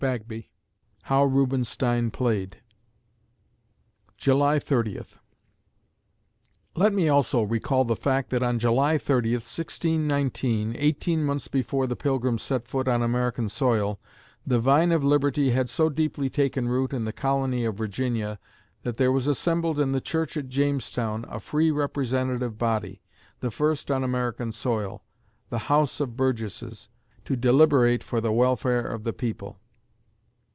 BAGBY 0.01 0.49
(How 1.03 1.23
Rubenstein 1.25 2.09
Played) 2.09 2.57
July 4.17 4.57
Thirtieth 4.57 5.19
Let 6.75 6.91
me 6.91 7.07
also 7.07 7.43
recall 7.43 7.85
the 7.85 7.95
fact 7.95 8.31
that 8.31 8.41
on 8.41 8.57
July 8.57 8.97
30, 8.97 9.33
1619, 9.33 10.75
eighteen 10.75 11.23
months 11.23 11.47
before 11.47 11.85
the 11.85 11.95
Pilgrims 11.95 12.41
set 12.41 12.65
foot 12.67 12.87
on 12.87 13.03
American 13.03 13.47
soil, 13.47 13.99
the 14.43 14.59
vine 14.59 14.91
of 14.91 15.03
liberty 15.03 15.51
had 15.51 15.69
so 15.69 15.87
deeply 15.87 16.31
taken 16.31 16.67
root 16.67 16.93
in 16.93 17.05
the 17.05 17.13
colony 17.13 17.63
of 17.63 17.75
Virginia 17.75 18.39
that 18.81 18.97
there 18.97 19.11
was 19.11 19.27
assembled 19.27 19.79
in 19.79 19.91
the 19.91 20.01
church 20.01 20.35
at 20.35 20.49
Jamestown 20.49 21.25
a 21.29 21.39
free 21.39 21.69
representative 21.69 22.57
body 22.57 23.03
(the 23.39 23.51
first 23.51 23.91
on 23.91 24.03
American 24.03 24.51
soil) 24.51 25.03
the 25.51 25.59
House 25.69 25.99
of 25.99 26.17
Burgesses 26.17 26.89
to 27.23 27.35
deliberate 27.35 28.01
for 28.01 28.19
the 28.19 28.31
welfare 28.33 28.81
of 28.83 29.03
the 29.03 29.13
people. 29.13 29.59